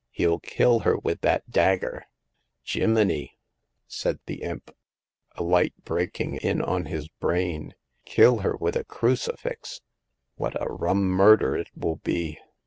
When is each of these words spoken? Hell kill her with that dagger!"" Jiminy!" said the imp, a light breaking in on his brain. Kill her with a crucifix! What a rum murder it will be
Hell 0.17 0.39
kill 0.39 0.79
her 0.79 0.97
with 0.97 1.21
that 1.21 1.47
dagger!"" 1.51 2.07
Jiminy!" 2.71 3.37
said 3.87 4.17
the 4.25 4.41
imp, 4.41 4.75
a 5.35 5.43
light 5.43 5.75
breaking 5.83 6.37
in 6.37 6.59
on 6.59 6.85
his 6.85 7.07
brain. 7.07 7.75
Kill 8.03 8.37
her 8.39 8.57
with 8.57 8.75
a 8.75 8.83
crucifix! 8.83 9.81
What 10.37 10.59
a 10.59 10.73
rum 10.73 11.03
murder 11.07 11.55
it 11.55 11.69
will 11.75 11.97
be 11.97 12.39